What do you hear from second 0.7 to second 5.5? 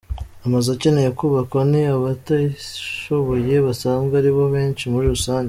akenewe kubakwa ni ay’abatishoboye basanzwe aribo benshi muri rusange.